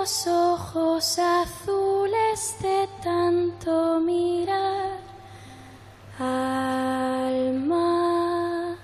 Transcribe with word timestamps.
los 0.00 0.26
ojos 0.26 1.18
azules 1.18 2.56
de 2.62 2.88
tanto 3.04 4.00
mirar 4.00 4.98
al 6.18 7.52
mar. 7.60 8.76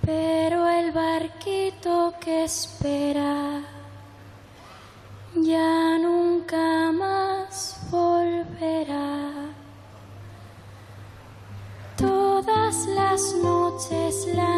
Pero 0.00 0.66
el 0.70 0.90
barquito 0.92 2.14
que 2.18 2.44
espera 2.44 3.60
ya 5.34 5.98
nunca 5.98 6.90
más 6.90 7.78
volverá. 7.90 9.32
Todas 11.98 12.86
las 12.86 13.34
noches 13.34 14.28
la 14.34 14.49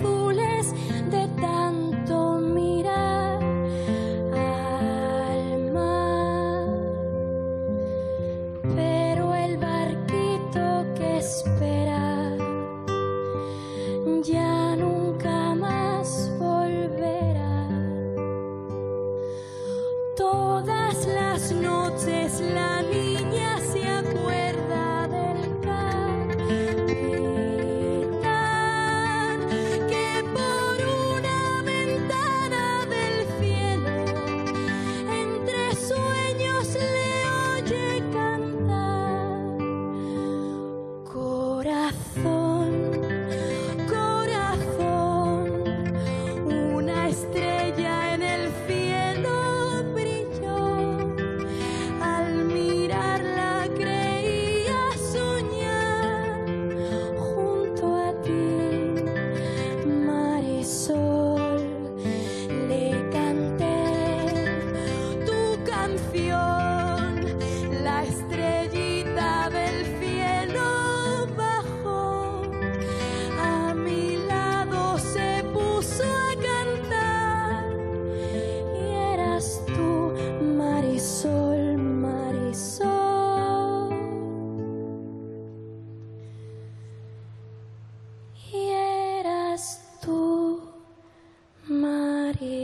azules 0.00 0.74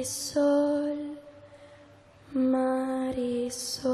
Marisol, 0.01 1.19
Marisol. 2.33 3.90